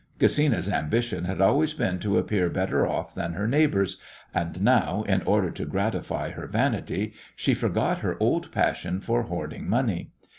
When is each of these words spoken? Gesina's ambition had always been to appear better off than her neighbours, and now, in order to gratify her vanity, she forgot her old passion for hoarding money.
Gesina's 0.17 0.67
ambition 0.67 1.25
had 1.25 1.41
always 1.41 1.75
been 1.75 1.99
to 1.99 2.17
appear 2.17 2.49
better 2.49 2.87
off 2.87 3.13
than 3.13 3.33
her 3.33 3.47
neighbours, 3.47 3.97
and 4.33 4.59
now, 4.59 5.03
in 5.03 5.21
order 5.21 5.51
to 5.51 5.63
gratify 5.65 6.31
her 6.31 6.47
vanity, 6.47 7.13
she 7.35 7.53
forgot 7.53 7.99
her 7.99 8.17
old 8.19 8.51
passion 8.51 8.99
for 8.99 9.21
hoarding 9.21 9.69
money. 9.69 10.09